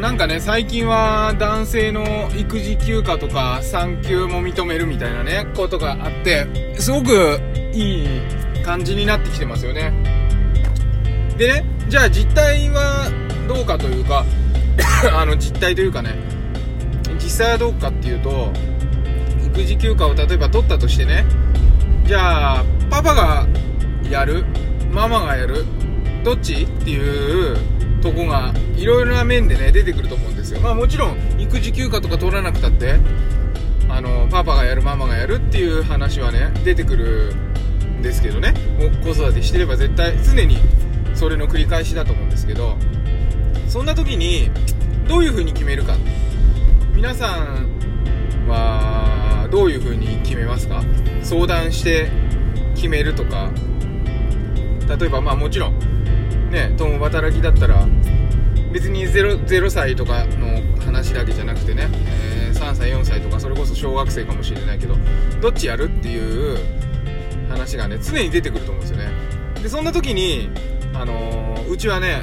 [0.00, 6.46] なんかね、最近は男性の育児休暇とか産休も認めるみたいなね、ことがあって、
[6.78, 7.40] すごく
[7.72, 8.08] いい
[8.62, 9.92] 感じになってきてますよね。
[11.36, 13.10] でね、じゃあ実態は
[13.48, 14.24] どうかというか、
[15.12, 16.14] あの実態というかね、
[17.14, 18.52] 実際はどうかっていうと、
[19.46, 21.24] 育児休暇を例えば取ったとしてね、
[22.04, 23.46] じゃあ、パパが
[24.08, 24.44] やる
[24.92, 25.64] ママがやる
[26.24, 27.56] どっちっていう
[28.00, 30.60] とこがいろいろな面でね出てくると思うんですよ。
[30.60, 32.98] まあもちろん育児休暇とか取らなくたって
[33.88, 37.34] あのパパがやるママがやるっていう話はね出てくる
[37.98, 38.54] んですけどね。
[39.04, 40.58] 子育てしてれば絶対常に
[41.14, 42.76] それの繰り返しだと思うんですけど。
[43.68, 44.50] そんな時に
[45.06, 45.94] どういう風に決めるか。
[46.94, 47.68] 皆さん
[48.48, 50.82] はどういう風に決めますか？
[51.22, 52.10] 相談して
[52.74, 53.50] 決めるとか。
[54.98, 55.74] 例えばまあもちろん
[56.50, 57.86] ね共働きだったら
[58.72, 64.96] 別に 0, 0歳とかの話だけじゃなくてね、えー、3歳4歳とかそれこそ小学生かもしれないけど
[65.40, 66.58] どっちやるっていう
[67.48, 69.10] 話がね常に出てくると思うんですよね。
[69.62, 70.50] でそんな時に
[70.94, 72.22] あのー、うちはね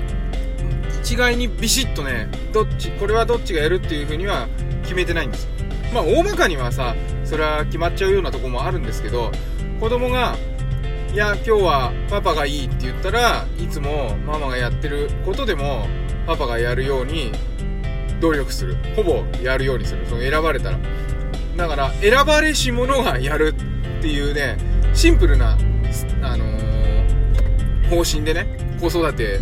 [1.01, 4.47] 一概にビシッとねどっちこれはどっちがやるっていう風には
[4.83, 5.47] 決めてないんです。
[5.93, 9.31] まあ大まかにはさそれは決まっちゃうようなとこもあるんですけど
[9.79, 10.35] 子供が
[11.15, 15.87] いや今日はパパがいいって言ったらいつもママがやってることでも
[16.27, 17.31] パパがやるように
[18.19, 18.75] 努力する。
[18.97, 20.05] ほぼやるようにする。
[20.07, 20.79] その選ばれたら。
[21.55, 23.55] だから選ばれし者がやる
[23.99, 24.57] っていうね
[24.93, 25.57] シンプルな、
[26.21, 28.45] あのー、方針でね
[28.81, 29.39] 子育て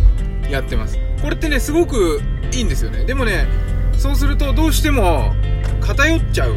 [0.48, 0.96] やってます。
[1.22, 2.20] これってねすごく
[2.52, 3.04] いいんですよね。
[3.04, 3.48] でもね
[3.94, 5.34] そうするとどうしても
[5.80, 6.54] 偏っちゃう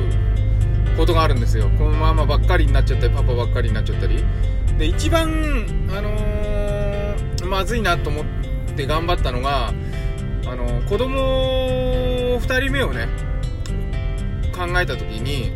[0.95, 1.71] ことがあるんですよ。
[1.79, 4.23] このままばっかりになっちゃったりパパばっかりになっちゃったり。
[4.77, 8.25] で一番、あのー、まずいなと思っ
[8.75, 9.71] て頑張ったのが、あ
[10.55, 13.07] のー、子供2人目をね
[14.55, 15.51] 考えた時に、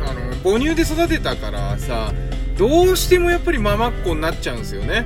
[0.00, 2.12] あのー、母乳で育てたからさ
[2.56, 5.04] どうしてもやっぱりママっ子になっちゃうんですよね。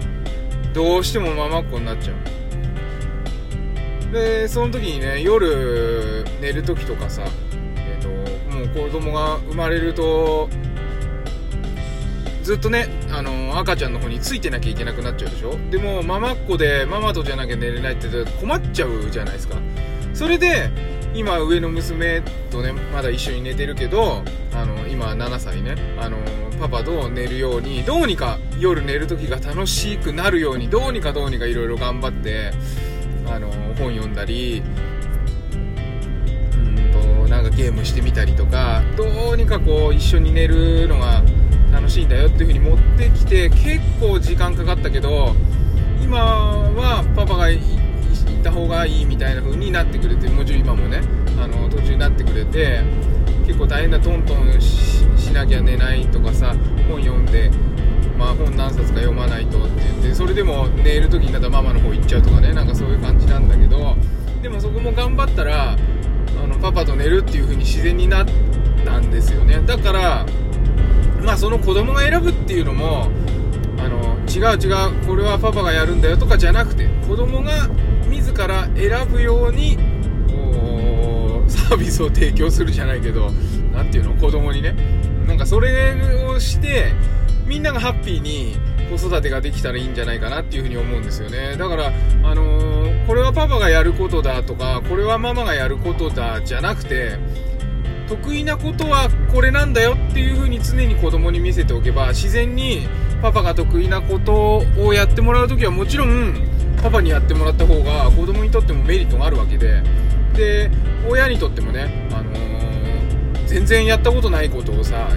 [0.73, 2.17] どうしてもママっ子になっちゃう。
[4.13, 7.23] でその時にね夜寝る時とかさ
[7.77, 8.09] えっ、ー、と
[8.57, 10.51] もう子供が生まれると
[12.51, 15.57] ずっとね、あの、赤ちゃんの方についてなきゃいけなくなっちゃうでしょ？
[15.71, 18.09] でもママっ子でママとじゃなきゃ寝れないって
[18.41, 19.55] 困っちゃうじゃないですか。
[20.13, 20.69] それで
[21.15, 26.17] 今上の娘とねまだ一緒に寝てるけどあの今7歳ねあの
[26.59, 32.51] パパと寝るようにどうにか夜寝る時が楽しくなるようにどうにかどうにかいろいろ頑張って
[33.29, 34.61] あの本読んだり
[35.53, 41.23] うんとなんかゲームしてみたりとかどうにかこう一緒に寝るのが
[41.73, 42.20] 楽しいんだよ。
[42.41, 45.35] っていう風に持ってきて結構時間かかったけど
[46.03, 51.03] 今はパパが行った方がいいみたいな風になってくれてもちろん今もね
[51.39, 52.83] あの途中になってくれて
[53.47, 56.57] 結構大変だトントンしなきゃ寝ないとかさ
[56.89, 57.51] 本読んで
[58.17, 63.97] まあ本何冊か読まないとって言ってそれでも寝る時になったらママの方行っちゃうとかねなんかそういう感じなんだけど
[64.41, 68.27] でもそこも頑張ったらあのパパと寝るっていう風に自然になっ
[68.87, 69.61] たんですよね。
[69.67, 70.25] だから
[71.25, 73.09] まあその子供が選ぶっていうのも
[73.79, 74.73] あの違う違
[75.03, 77.69] うこれはパパがやるんだよとかじゃなくて子供が
[78.09, 79.79] 自ら選ぶように
[81.49, 83.31] サービスを提供するじゃないけど
[83.73, 84.75] 何ていうの子供にね。
[85.27, 85.95] なんかそれ
[86.27, 86.93] をして
[87.47, 88.57] みんながハッピーに
[88.91, 91.57] 子育てができたらいいんじゃないかなっていうふうに思うんですよね。
[91.57, 91.93] だから
[92.25, 97.19] あのー、これはパパがやることだとかこれはママがやることだじゃなくて
[98.11, 102.89] 得意なことはこれなんだよっていう風に常に子供に見せておけば自然に
[103.23, 106.35] パパが得意なことをやってもらう時はもちろん
[106.83, 109.83] パパにやってもらった方が子供にとってもメリットがあるわけで。
[110.35, 110.71] で
[111.09, 115.09] 親にとってもね、あのー、全然やったことないことをさ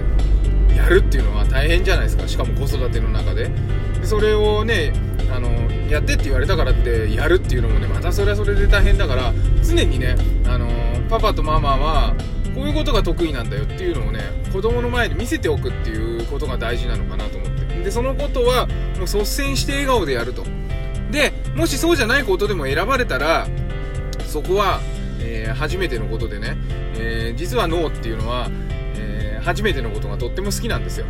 [0.76, 2.26] やるっていうのは大変じゃないですか。
[2.26, 3.44] しかも子育ての中で。
[4.00, 4.92] でそれをね
[5.34, 5.48] あの
[5.88, 9.32] やってって言われたからってやるっていうのもねまたそれはそれで大変だから
[9.62, 10.16] 常にね、
[10.46, 10.68] あの、
[11.08, 12.14] パパとママは
[12.54, 14.20] こういうことが得意なんだよっていうのをね
[14.52, 17.64] 子供の前で見せておくっていうことが大事なのかなと思って。
[17.84, 20.44] でそのことはもう率先して笑顔でやると。
[21.10, 23.46] でもしそうじゃないことでも選ばれたら
[24.26, 24.80] そこは、
[25.20, 26.56] えー、初めてのことでね、
[26.96, 28.48] えー、実は脳っていうのは、
[28.96, 31.06] えー、初めてのことがとっても好きなんですよ。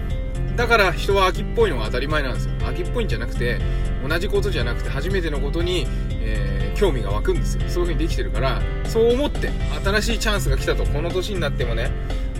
[0.57, 2.53] だから人は秋っぽいのが当たり前なんですよ。
[2.67, 3.59] 秋っぽいんじゃなくて
[4.07, 5.87] 同じことじゃなくて初めてのことに、
[6.21, 7.63] えー、興味が湧くんですよ。
[7.63, 9.51] そういう風にできてるからそう思って
[9.85, 10.85] 新しいチャンスが来たと。
[10.85, 11.91] この年になってもね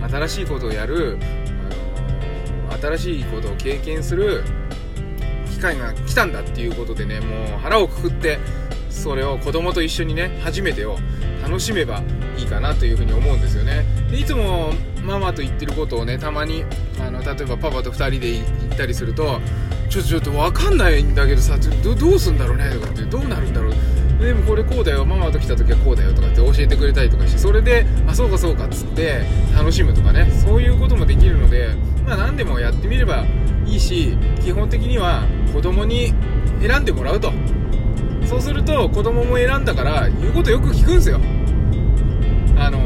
[0.09, 1.17] 新しいことをやる、
[2.69, 4.43] あのー、新しいことを経験する
[5.51, 8.39] 機会が来たんだっていうことでねもう腹をくくって
[8.89, 10.97] それを子供と一緒にね初めてを
[11.41, 12.01] 楽しめば
[12.45, 13.85] いかなというふうに思うんですよね。
[14.09, 14.71] でいつも
[15.03, 16.63] ママと言ってることをねたまに
[16.99, 19.41] あの例えばパパと2人で行ったりすると
[19.89, 23.73] ちょっとちょっと分かんないんだけどさどどうすんだろうねとかってどうなるんだろう。
[24.19, 31.75] でもこれこうだよママと来た時はこうだよとかって教えてくれたりとかしてそれであそうかそうかっつって楽しむとかねそういうこともできるので
[32.05, 33.25] まあ何でもやってみれば
[33.65, 36.13] いいし基本的には子供に
[36.61, 37.33] 選んでもらうと。
[38.25, 41.19] そうすると子供も選んだから言うことよく聞くんですよ。
[42.57, 42.79] あの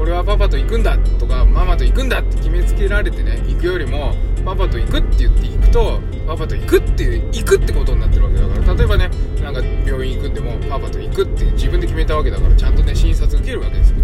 [0.00, 4.14] 俺はパパと行くんだとかママと行くんだって決めつけられてね行くよりも
[4.44, 9.10] パパと行くって言って行くとパパと行くっていう行くってことになってるわけだから例えばね
[9.42, 13.96] なんか病院行くんでもパパと行くって自分で決めたわけだからちゃんとね診察受けるわけですよ。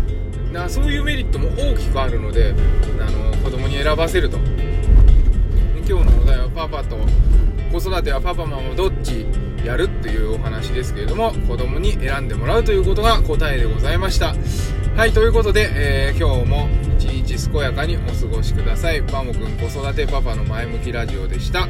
[0.53, 2.55] だそういうメリットも大きくあるので
[3.01, 4.39] あの子供に選ばせると。
[5.87, 6.97] 今日のお題はパパと
[7.71, 9.27] 子育てはパパママどっち
[9.65, 14.35] やるっていうお話ですけれども子供に選んでもらうということが答えでございました。
[14.97, 19.03] はいということで、えー、今日も一日健やかにお過ごしください。
[19.03, 21.69] バモくん子育てパパの前向きラジオでした。